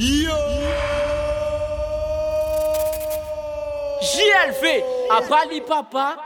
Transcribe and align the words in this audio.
Yo 0.00 0.30
JLV, 4.00 4.84
à 5.10 5.22
Pali 5.28 5.60
Papa. 5.60 6.16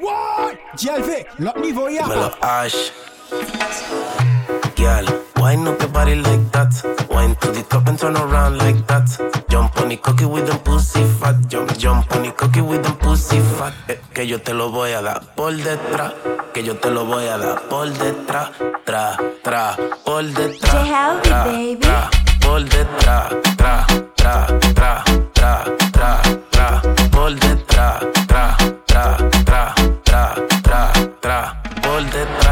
What? 0.00 0.58
JLV, 0.76 1.24
lot 1.38 1.56
niveau 1.60 1.88
ya. 1.88 2.08
Me 2.08 2.16
lo 2.16 2.30
ash. 2.42 2.90
Girl, 4.74 5.06
wine 5.36 5.68
up 5.68 5.80
your 5.80 5.90
body 5.90 6.16
like 6.16 6.50
that. 6.50 6.74
Wine 7.10 7.36
to 7.36 7.52
the 7.52 7.62
top 7.70 7.86
and 7.86 7.96
turn 7.96 8.16
around 8.16 8.58
like 8.58 8.84
that. 8.88 9.06
Jump 9.48 9.80
on 9.80 9.88
the 9.88 9.96
cocky 9.98 10.24
with 10.24 10.48
them 10.48 10.58
pussy 10.64 11.04
fat. 11.20 11.36
Jump, 11.46 11.78
jump 11.78 12.10
on 12.16 12.24
the 12.24 12.32
cocky 12.32 12.60
with 12.60 12.82
them 12.82 12.96
pussy 12.96 13.38
fat. 13.38 13.72
Eh, 13.88 14.00
que 14.12 14.26
yo 14.26 14.40
te 14.40 14.52
lo 14.52 14.72
voy 14.72 14.90
a 14.90 15.00
dar 15.00 15.22
por 15.36 15.52
detrás. 15.54 16.12
Que 16.52 16.62
yo 16.62 16.76
te 16.76 16.90
lo 16.90 17.06
voy 17.06 17.26
a 17.28 17.38
dar 17.38 17.62
por 17.62 17.88
detrás. 17.88 18.50
Tra, 18.84 19.16
tra, 19.42 19.74
por 20.04 20.22
detrás. 20.24 21.22
Tra, 21.22 21.50
tra, 21.80 22.10
por 22.40 22.62
detrás. 22.64 23.34
Tra, 23.56 23.86
tra, 24.14 24.46
tra, 24.74 25.04
tra, 25.32 25.64
tra, 25.92 26.22
tra. 26.50 26.82
Por 27.10 27.34
detrás. 27.40 28.04
Tra, 28.26 28.56
tra, 28.86 29.16
tra, 29.44 29.74
tra, 30.04 30.34
tra, 30.62 30.92
tra. 31.20 31.62
Por 31.82 32.02
detrás. 32.10 32.51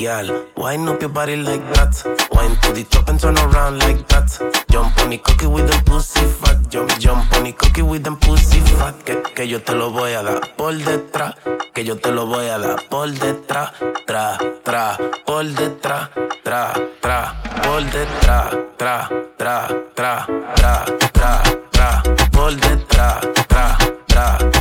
Girl, 0.00 0.46
wine 0.56 0.88
up 0.88 1.02
your 1.02 1.10
body 1.10 1.36
like 1.36 1.60
that. 1.74 1.92
Wine 2.32 2.56
to 2.62 2.72
the 2.72 2.84
top 2.84 3.10
and 3.10 3.20
turn 3.20 3.36
around 3.36 3.80
like 3.80 4.08
that. 4.08 4.32
Jump 4.70 4.96
on 4.96 5.10
the 5.10 5.18
cocky 5.18 5.46
with 5.46 5.68
them 5.68 5.84
pussy 5.84 6.24
fat. 6.40 6.56
Jump, 6.70 6.98
jump 6.98 7.30
on 7.34 7.44
the 7.44 7.52
cocky 7.52 7.82
with 7.82 8.02
them 8.02 8.16
pussy 8.16 8.60
fat. 8.60 8.94
Que, 9.04 9.22
que 9.34 9.46
yo 9.46 9.60
te 9.60 9.74
lo 9.74 9.90
voy 9.90 10.12
a 10.14 10.22
dar 10.22 10.56
por 10.56 10.72
detrás. 10.72 11.34
Que 11.74 11.84
yo 11.84 11.98
te 11.98 12.12
lo 12.12 12.24
voy 12.24 12.46
a 12.46 12.56
dar 12.56 12.88
por 12.88 13.10
detrás. 13.10 13.72
Tra, 14.06 14.38
tra, 14.64 14.96
por 15.26 15.44
detrás. 15.44 16.08
Tra, 16.44 16.72
tra, 17.02 17.42
por 17.62 17.84
detrás. 17.84 18.56
Tra, 18.78 19.06
tra, 19.36 19.68
tra, 19.94 20.26
tra, 20.56 20.86
tra, 21.12 21.42
tra, 21.70 22.02
por 22.32 22.56
detrás. 22.56 23.20
Tra, 23.48 23.76
tra, 24.06 24.38
tra, 24.38 24.59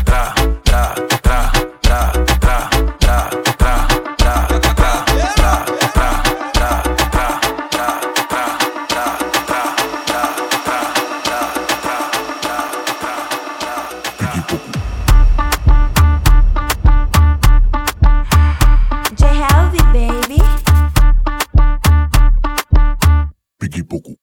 Biggie 23.69 23.83
Poco. 23.83 24.15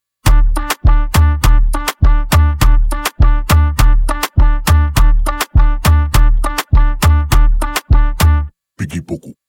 Biggie 8.76 9.45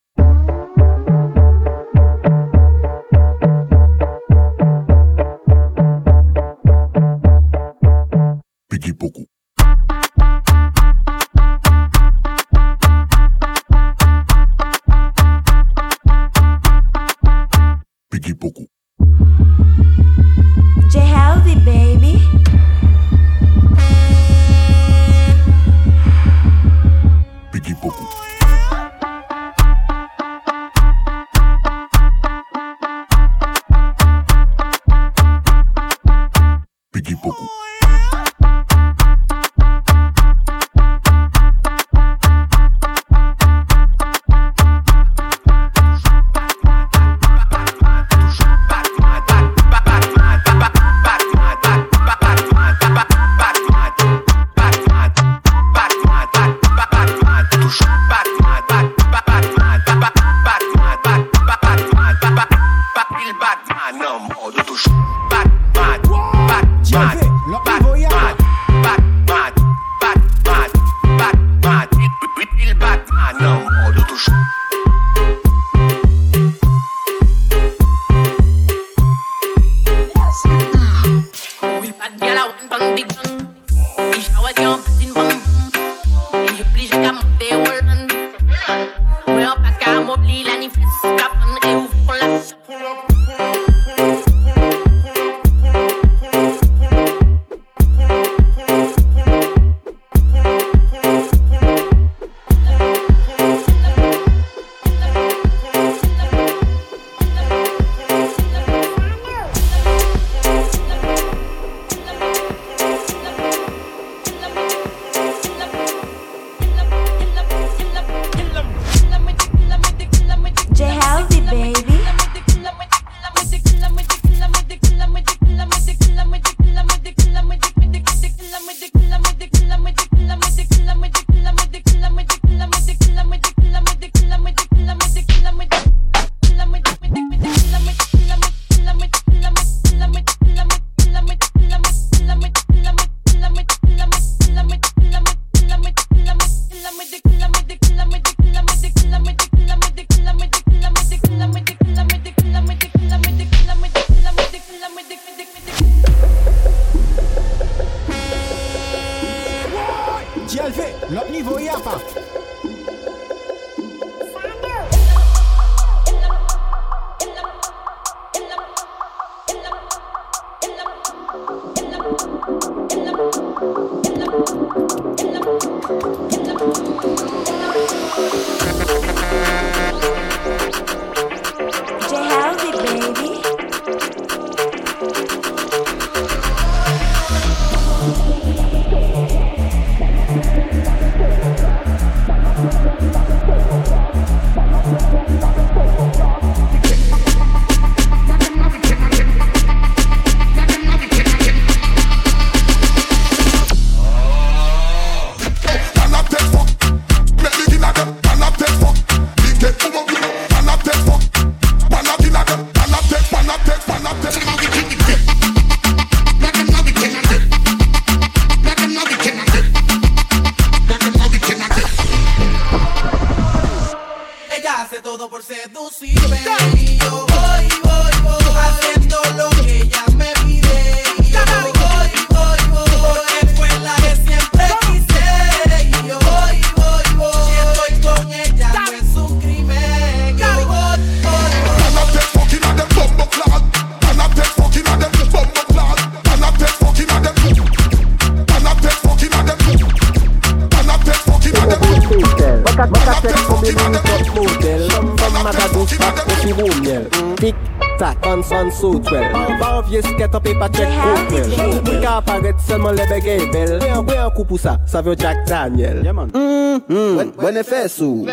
fans 258.27 258.51
an 258.51 258.71
sou 258.71 258.99
twel. 258.99 259.23
Ba 259.59 259.77
an 259.77 259.83
vie 259.87 260.01
sket 260.03 260.35
an 260.35 260.43
pe 260.43 260.53
pa 260.59 260.67
chek 260.73 260.91
koutwel 260.99 261.53
Mwen 261.85 262.01
ka 262.03 262.17
aparet 262.19 262.59
selman 262.67 262.97
le 262.97 263.05
bege 263.11 263.37
e 263.39 263.47
bel. 263.53 263.75
Mwen 263.79 264.21
an 264.25 264.31
kou 264.35 264.45
pou 264.47 264.59
sa, 264.61 264.75
sa 264.89 265.01
vyo 265.05 265.15
Jack 265.19 265.45
Daniel. 265.47 266.01
Mwen 266.03 267.61
e 267.61 267.65
fè 267.67 267.85
sou. 267.91 268.27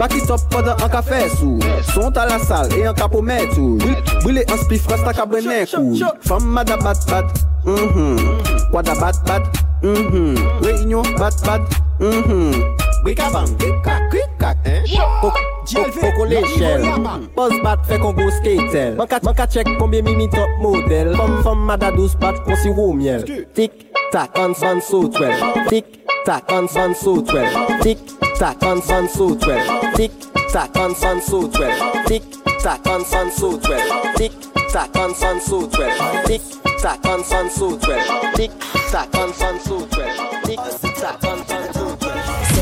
Paki 0.00 0.20
top 0.28 0.44
poda 0.52 0.76
an 0.76 0.92
ka 0.92 1.02
fè 1.04 1.24
sou. 1.36 1.56
Son 1.92 2.12
ta 2.14 2.26
la 2.28 2.40
sal 2.44 2.72
e 2.76 2.84
an 2.90 2.96
ka 2.98 3.08
pou 3.10 3.24
mè 3.24 3.40
tou 3.54 3.78
Bwile 4.24 4.44
an 4.48 4.60
spif 4.64 4.88
rasta 4.90 5.16
ka 5.16 5.26
brene 5.28 5.64
kou. 5.70 5.96
Fam 6.28 6.52
mada 6.52 6.76
bat 6.84 7.00
bat. 7.08 7.44
Mm-hmm. 7.64 8.72
Wada 8.74 8.96
bat 9.00 9.22
bat. 9.28 9.62
Mm-hmm. 9.82 10.64
Reunion 10.64 11.14
bat 11.18 11.36
bat. 11.46 11.78
Mm-hmm. 11.98 12.76
Brika 13.04 13.30
bang, 13.32 13.50
brika, 13.58 13.94
krikak 14.10 14.58
Kok 15.22 15.57
Koko 15.74 16.24
l'échelle 16.24 16.82
Boss 17.36 17.52
bat 17.62 17.78
fe 17.88 17.98
kon 18.00 18.14
go 18.16 18.30
skatel 18.30 18.96
Man 18.96 19.34
ka, 19.34 19.46
check 19.46 19.68
konbyen 19.78 20.04
mimi 20.04 20.28
top 20.30 20.48
model. 20.62 21.14
Fom 21.16 21.42
fom 21.44 21.66
mada 21.66 21.90
dous 21.90 22.14
bat 22.16 22.40
kon 22.46 22.56
si 22.56 22.70
wou 22.70 22.94
miel 22.96 23.24
Tik 23.54 23.88
tak 24.12 24.38
an 24.38 24.54
san 24.54 24.80
so 24.80 25.08
twel. 25.08 25.36
Tik 25.68 25.84
tak 26.24 26.50
an 26.52 26.68
san 26.68 26.94
so 26.94 27.20
twel. 27.22 27.48
Tik 27.82 27.98
tak 28.38 28.62
an 28.62 28.80
san 28.82 29.08
so 29.08 29.34
twel. 29.34 29.60
Tik 29.96 30.12
tak 30.52 30.76
an 30.76 30.94
san 30.94 31.20
so 31.20 31.48
twel. 31.48 31.76
Tik 32.06 32.22
tak 32.62 32.86
an 32.86 33.04
san 33.04 33.30
so 33.30 33.58
twel. 33.58 33.84
Tik 34.16 34.32
tak 34.72 34.96
an 34.96 35.14
san 35.14 35.40
so 35.40 35.66
twel. 35.66 35.92
Tik 36.26 36.42
tak 36.82 37.06
an 37.06 37.24
san 37.24 37.50
so 37.50 37.76
twel. 37.76 38.04
Tik 38.36 38.52
tak 38.92 39.14
an 39.14 39.32
san 39.34 39.60
so 39.60 39.86
twel. 39.86 40.14
Tik 40.46 40.60
tak 40.96 41.24
an 41.24 41.47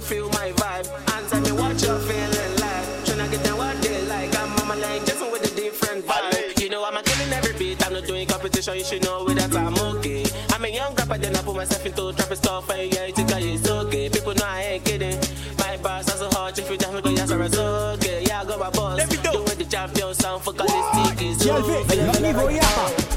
you 0.00 0.06
feel 0.06 0.28
my 0.30 0.52
vibe. 0.56 0.88
And 1.14 1.28
tell 1.28 1.40
me 1.40 1.52
what 1.52 1.80
you're 1.82 1.98
feeling 1.98 2.54
like. 2.60 2.86
Tryna 3.04 3.30
get 3.30 3.42
them 3.44 3.58
what 3.58 3.76
they 3.82 4.02
like. 4.06 4.34
I'm 4.36 4.58
on 4.60 4.68
my 4.68 4.74
lane, 4.74 5.04
just 5.04 5.20
with 5.20 5.50
a 5.50 5.54
different 5.54 6.06
vibe. 6.06 6.60
You 6.60 6.70
know 6.70 6.84
I'm 6.84 7.02
killing 7.04 7.32
every 7.32 7.54
beat. 7.58 7.84
I'm 7.86 7.92
not 7.92 8.06
doing 8.06 8.26
competition, 8.26 8.76
you 8.76 8.84
should 8.84 9.04
know 9.04 9.26
that 9.28 9.54
I'm 9.54 9.76
okay. 9.96 10.24
I'm 10.50 10.64
a 10.64 10.68
young 10.68 10.94
rapper, 10.94 11.18
then 11.18 11.36
I 11.36 11.42
put 11.42 11.56
myself 11.56 11.84
into 11.84 12.12
trap 12.12 12.34
stuff. 12.34 12.70
And 12.70 12.92
yeah, 12.92 13.06
you 13.06 13.12
think 13.12 13.32
I 13.32 13.40
it's 13.40 13.68
okay. 13.68 14.08
People 14.08 14.34
know 14.34 14.46
I 14.46 14.62
ain't 14.62 14.84
kidding. 14.84 15.18
My 15.58 15.76
bars 15.78 16.08
are 16.08 16.16
so 16.16 16.28
hard, 16.30 16.58
if 16.58 16.70
you 16.70 16.76
me, 16.92 17.00
go, 17.02 17.10
yes, 17.10 17.30
it's 17.30 17.58
okay. 17.58 18.24
Yeah, 18.26 18.40
I 18.40 18.44
got 18.44 18.58
my 18.58 18.70
boss. 18.70 18.98
Doing 19.08 19.58
the 19.58 19.66
champion 19.68 20.14
sound 20.14 20.42
for 20.42 20.52
Calistic 20.52 21.22
is 21.22 21.38
Jalve, 21.44 21.84
lot 22.06 22.16
niveau 22.16 22.48
yapa. 22.50 22.90
Raitao, 22.90 23.09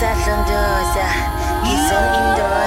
Sat 0.00 0.16
on 0.32 0.46
the 0.48 0.56
other, 0.56 1.68
he's 1.68 1.92
on 1.92 2.08
indoor. 2.16 2.59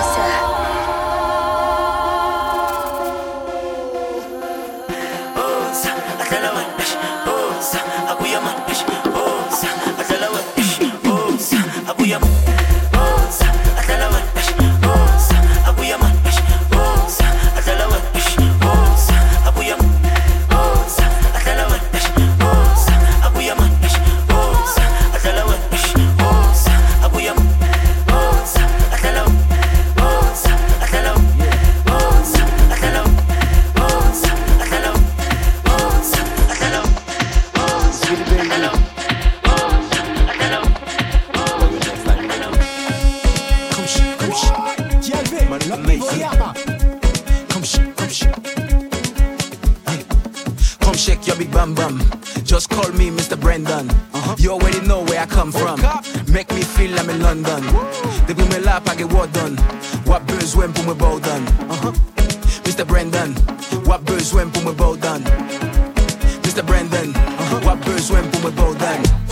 Depi 58.28 58.44
mwen 58.44 58.64
la 58.66 58.80
pa 58.82 58.96
ge 58.96 59.06
wadon 59.14 59.58
Wap 60.06 60.28
bezwen 60.28 60.74
pou 60.74 60.84
mwen 60.84 60.98
bowdan 60.98 61.44
uh 61.70 61.82
-huh. 61.82 61.94
Mr. 62.66 62.86
Brandon 62.86 63.36
Wap 63.86 64.02
bezwen 64.06 64.52
pou 64.52 64.62
mwen 64.64 64.76
bowdan 64.76 65.22
Mr. 66.44 66.64
Brandon 66.64 67.10
uh 67.10 67.52
-huh. 67.52 67.66
Wap 67.66 67.86
bezwen 67.86 68.30
pou 68.32 68.42
mwen 68.42 68.56
bowdan 68.56 69.23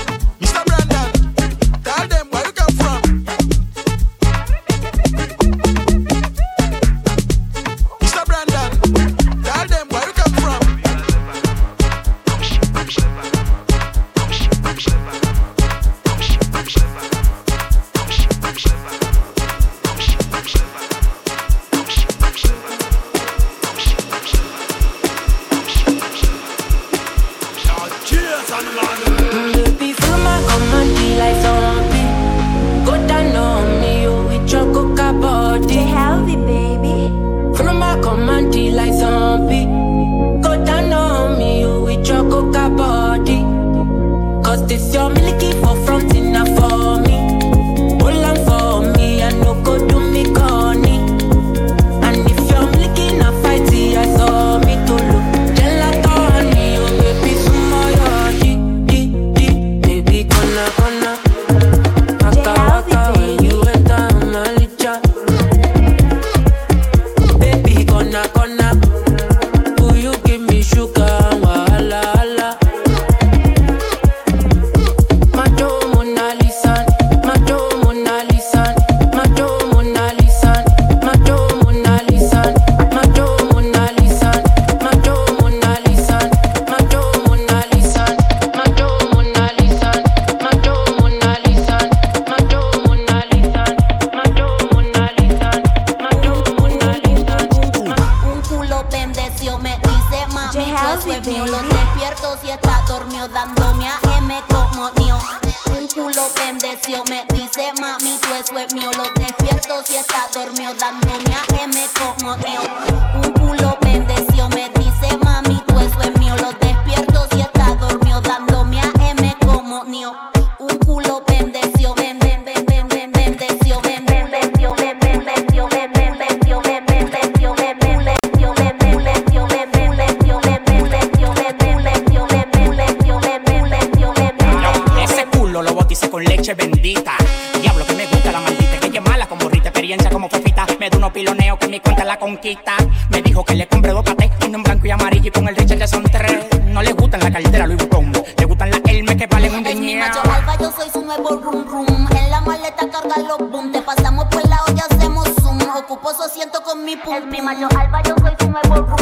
En 151.14 152.30
la 152.30 152.40
maleta 152.40 152.90
carga 152.90 153.18
los 153.18 153.50
boom. 153.50 153.70
Te 153.74 153.82
pasamos 153.82 154.26
por 154.26 154.48
la 154.48 154.64
olla, 154.64 154.84
hacemos 154.90 155.28
zoom. 155.42 155.60
Ocupo 155.78 156.14
su 156.14 156.24
asiento 156.24 156.64
con 156.64 156.86
mi 156.86 156.96
pum. 156.96 157.14
El 157.14 157.28
prima 157.28 157.54
yo 157.54 157.68
alba, 157.78 158.02
yo 158.04 158.16
soy 158.22 158.34
su 158.40 158.50
nuevo 158.50 158.76
rum. 158.88 159.01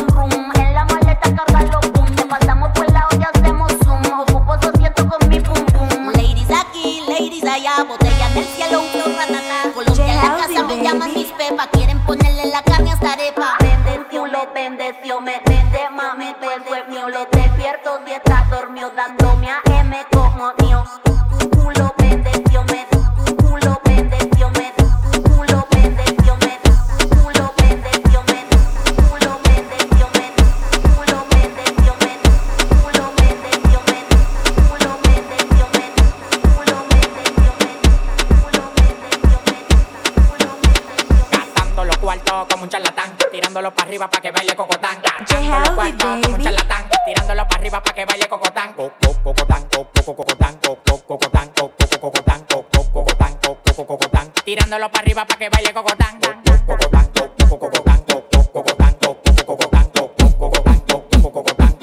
tirándolo 54.49 54.89
para 54.89 55.03
arriba 55.03 55.25
para 55.25 55.37
que 55.37 55.47
baile 55.47 55.71
cocotán. 55.71 56.19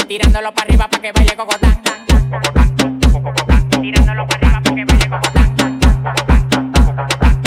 Tirándolo 0.08 0.52
para 0.52 0.66
arriba 0.66 0.88
para 0.88 1.00
que 1.00 1.12
baile 1.12 1.36
cocotán. 1.36 1.82
Tirándolo 3.78 4.26
para 4.26 4.48
arriba 4.48 4.58
para 4.58 4.74
que 4.74 4.84
baile 4.84 5.08
cocotán. 5.08 5.46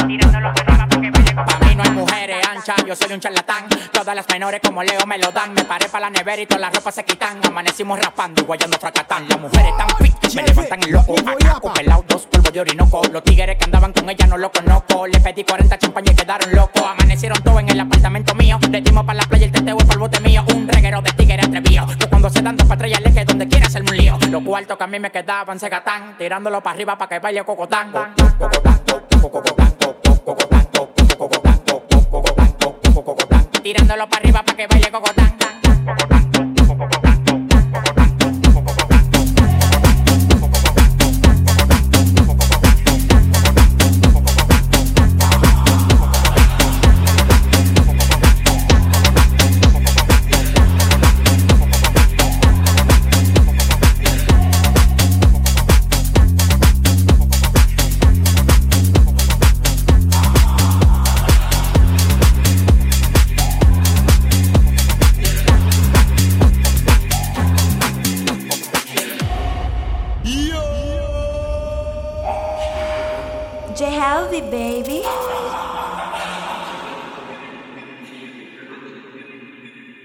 Tirándolo 0.07 0.51
para 0.53 0.63
arriba 0.63 0.87
para 0.87 1.01
que 1.01 1.11
baile 1.11 1.33
cocotán. 1.35 1.49
Para 1.49 1.59
mí 1.67 1.75
no 1.75 1.83
hay 1.83 1.91
mujeres 1.91 2.47
anchas, 2.47 2.77
yo 2.87 2.95
soy 2.95 3.11
un 3.11 3.19
charlatán. 3.19 3.67
Todas 3.91 4.15
las 4.15 4.25
menores 4.29 4.61
como 4.63 4.83
Leo 4.83 5.05
me 5.05 5.17
lo 5.17 5.33
dan. 5.33 5.53
Me 5.53 5.65
paré 5.65 5.89
para 5.89 6.05
la 6.05 6.11
nevera 6.11 6.41
y 6.41 6.45
todas 6.45 6.61
las 6.61 6.73
ropas 6.73 6.95
se 6.95 7.03
quitan. 7.03 7.45
Amanecimos 7.45 7.99
raspando 7.99 8.41
y 8.41 8.45
guayando 8.45 8.79
fracatán. 8.79 9.27
Las 9.27 9.37
mujeres 9.37 9.73
tan 9.77 9.89
fit, 9.97 10.33
me 10.33 10.43
levantan 10.43 10.81
el 10.83 10.91
loco. 10.93 11.15
Acá 11.19 11.59
de 12.51 12.61
Orinoco. 12.61 13.01
Los 13.11 13.23
tigres 13.23 13.57
que 13.57 13.65
andaban 13.65 13.93
con 13.93 14.09
ella 14.09 14.25
no 14.25 14.37
lo 14.37 14.51
conozco. 14.51 15.05
Le 15.07 15.19
pedí 15.19 15.43
40 15.43 15.77
champañas 15.77 16.13
y 16.13 16.15
quedaron 16.15 16.51
locos. 16.55 16.83
Amanecieron 16.83 17.41
todos 17.43 17.59
en 17.59 17.69
el 17.69 17.79
apartamento 17.79 18.33
mío. 18.35 18.59
Le 18.69 18.81
dimos 18.81 19.05
para 19.05 19.19
la 19.19 19.25
playa 19.25 19.45
el 19.45 19.51
teteo 19.51 19.77
para 19.77 19.93
el 19.93 19.99
bote 19.99 20.19
mío. 20.21 20.43
Un 20.53 20.67
reguero 20.67 21.01
de 21.01 21.11
tigres 21.11 21.45
atrevido. 21.45 21.85
Que 21.99 22.07
cuando 22.07 22.29
se 22.29 22.41
dan 22.41 22.57
dos 22.57 22.67
patrullas 22.67 23.01
le 23.01 23.13
que 23.13 23.25
donde 23.25 23.47
quiera 23.47 23.67
hacerme 23.67 23.91
un 23.91 23.97
lío. 23.97 24.17
Los 24.29 24.43
cuartos 24.43 24.77
que 24.77 24.83
a 24.83 24.87
mí 24.87 24.99
me 24.99 25.11
quedaban 25.11 25.59
se 25.59 25.69
gatan. 25.69 26.17
Tirándolo 26.17 26.61
para 26.61 26.75
arriba 26.75 26.97
para 26.97 27.09
que 27.09 27.19
baile 27.19 27.43
cocotán. 27.43 27.91
Tirándolo 33.61 34.09
para 34.09 34.21
arriba 34.21 34.43
para 34.43 34.57
que 34.57 34.67
baile 34.67 34.91
cocotán. 34.91 35.39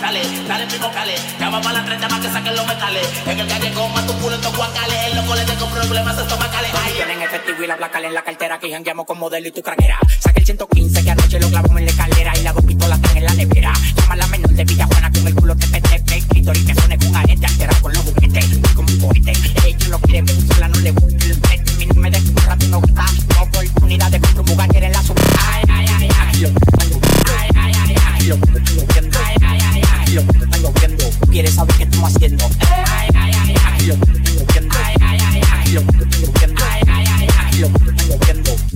Cale, 0.00 0.22
dale 0.48 0.66
primo 0.66 0.90
cale, 0.90 1.14
llama 1.38 1.60
para 1.60 1.78
la 1.78 1.84
30 1.84 2.08
para 2.08 2.22
que 2.22 2.28
saquen 2.28 2.56
los 2.56 2.66
metales. 2.66 3.06
En 3.26 3.38
el 3.38 3.46
calle 3.46 3.72
con 3.72 4.06
tu 4.06 4.12
culo 4.14 4.34
en 4.34 4.56
guacales, 4.56 4.98
el 5.06 5.16
loco 5.16 5.34
le 5.34 5.44
tengo 5.44 5.66
problemas 5.66 6.18
estomacales. 6.18 6.70
Ay, 6.82 6.92
Tienen 6.94 7.22
efectivo 7.22 7.62
y 7.62 7.66
la 7.66 7.76
placa 7.76 8.00
en 8.00 8.14
la 8.14 8.22
cartera 8.22 8.58
que 8.58 8.70
jangueamos 8.70 9.06
con 9.06 9.18
modelo 9.18 9.48
y 9.48 9.52
tu 9.52 9.62
craquera. 9.62 9.98
Saque 10.18 10.40
el 10.40 10.46
115 10.46 11.04
que 11.04 11.10
anoche 11.10 11.38
lo 11.38 11.48
clavamos 11.48 11.78
en 11.78 11.84
la 11.84 11.90
escalera 11.90 12.32
y 12.36 12.42
las 12.42 12.54
dos 12.54 12.64
pistolas 12.64 12.98
están 12.98 13.16
en 13.18 13.24
la 13.24 13.34
nevera. 13.34 13.72
Llama 13.96 14.14
a 14.14 14.16
la 14.16 14.26
menor 14.28 14.50
de 14.50 14.64
Villajuana 14.64 15.12
con 15.12 15.26
el 15.26 15.34
culo 15.34 15.56
te 15.56 15.66
pete, 15.68 16.18
y 16.18 16.42
que 16.42 16.74
suene 16.74 16.98
con 16.98 17.16
arete 17.16 17.46
altera 17.46 17.74
con 17.80 17.92
los 17.92 18.02
juguetes, 18.02 18.46
como 18.74 18.88
un 18.88 18.98
cohete. 18.98 19.32
Ellos 19.66 19.88
lo 19.88 19.98
quieren, 20.00 20.26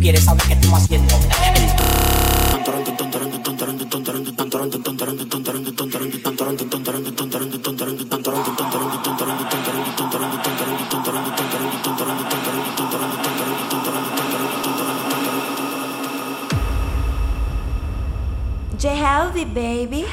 Quieres 0.06 0.22
saber 0.22 0.42
qué 0.46 0.52
estamos 0.54 0.84
haciendo. 0.84 1.14
J 18.78 18.94
Healthy, 18.94 19.44
baby. 19.44 20.04